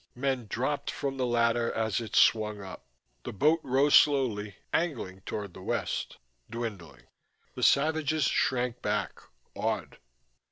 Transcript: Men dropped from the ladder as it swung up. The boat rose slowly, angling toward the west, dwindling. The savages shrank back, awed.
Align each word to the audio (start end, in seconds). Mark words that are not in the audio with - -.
Men 0.15 0.47
dropped 0.47 0.89
from 0.89 1.17
the 1.17 1.27
ladder 1.27 1.71
as 1.71 1.99
it 2.01 2.15
swung 2.15 2.59
up. 2.59 2.87
The 3.21 3.31
boat 3.31 3.59
rose 3.61 3.93
slowly, 3.95 4.55
angling 4.73 5.21
toward 5.27 5.53
the 5.53 5.61
west, 5.61 6.17
dwindling. 6.49 7.03
The 7.53 7.61
savages 7.61 8.23
shrank 8.23 8.81
back, 8.81 9.19
awed. 9.53 9.99